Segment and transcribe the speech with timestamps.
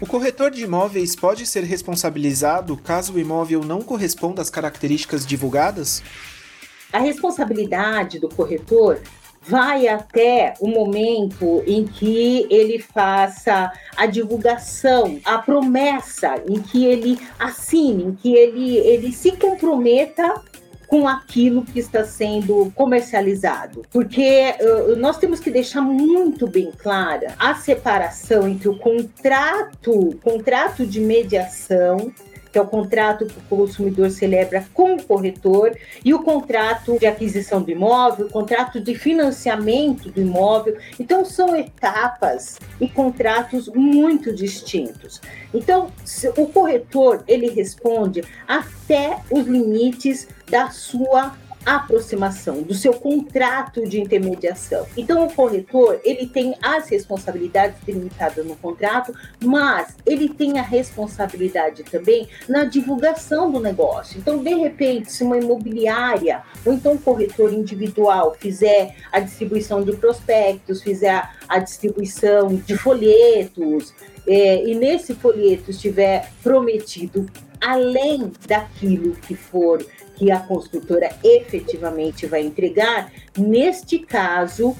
[0.00, 6.02] O corretor de imóveis pode ser responsabilizado caso o imóvel não corresponda às características divulgadas?
[6.92, 9.00] A responsabilidade do corretor
[9.42, 17.18] vai até o momento em que ele faça a divulgação, a promessa, em que ele
[17.38, 20.42] assine, em que ele, ele se comprometa
[20.92, 23.80] com aquilo que está sendo comercializado.
[23.90, 30.84] Porque uh, nós temos que deixar muito bem clara a separação entre o contrato, contrato
[30.84, 32.12] de mediação
[32.52, 37.06] que é o contrato que o consumidor celebra com o corretor, e o contrato de
[37.06, 40.76] aquisição do imóvel, o contrato de financiamento do imóvel.
[41.00, 45.18] Então, são etapas e contratos muito distintos.
[45.52, 45.90] Então,
[46.36, 51.34] o corretor ele responde até os limites da sua
[51.64, 54.86] aproximação, do seu contrato de intermediação.
[54.96, 61.84] Então, o corretor, ele tem as responsabilidades delimitadas no contrato, mas ele tem a responsabilidade
[61.84, 64.18] também na divulgação do negócio.
[64.18, 69.92] Então, de repente, se uma imobiliária ou então um corretor individual fizer a distribuição de
[69.96, 73.94] prospectos, fizer a distribuição de folhetos,
[74.26, 77.26] é, e nesse folheto estiver prometido
[77.60, 79.84] além daquilo que for
[80.16, 84.76] que a construtora efetivamente vai entregar, neste caso,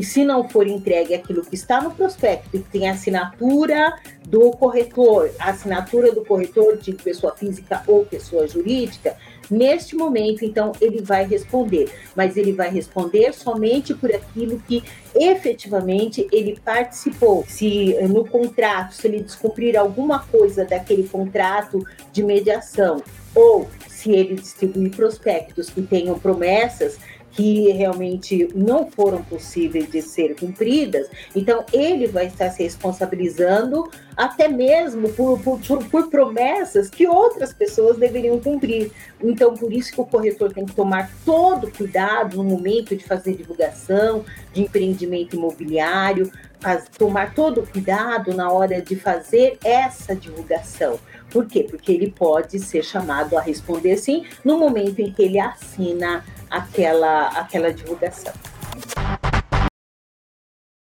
[0.00, 5.30] se não for entregue aquilo que está no prospecto e que tem assinatura do corretor,
[5.38, 9.16] assinatura do corretor de pessoa física ou pessoa jurídica,
[9.50, 14.82] neste momento, então, ele vai responder, mas ele vai responder somente por aquilo que
[15.14, 17.44] efetivamente ele participou.
[17.46, 23.02] Se no contrato, se ele descumprir alguma coisa daquele contrato de mediação
[23.34, 26.98] ou se ele distribuir prospectos que tenham promessas
[27.32, 34.48] que realmente não foram possíveis de ser cumpridas, então ele vai estar se responsabilizando até
[34.48, 38.92] mesmo por, por, por, por, promessas que outras pessoas deveriam cumprir.
[39.22, 43.34] Então, por isso que o corretor tem que tomar todo cuidado no momento de fazer
[43.34, 50.98] divulgação de empreendimento imobiliário, faz, tomar todo cuidado na hora de fazer essa divulgação.
[51.30, 51.66] Por quê?
[51.68, 57.28] Porque ele pode ser chamado a responder sim no momento em que ele assina aquela,
[57.28, 58.32] aquela divulgação.